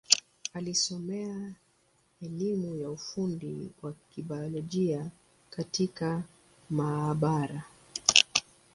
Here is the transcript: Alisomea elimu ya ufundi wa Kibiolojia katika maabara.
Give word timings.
Alisomea 0.53 1.53
elimu 2.21 2.75
ya 2.75 2.89
ufundi 2.89 3.69
wa 3.81 3.93
Kibiolojia 4.09 5.11
katika 5.49 6.23
maabara. 6.69 7.63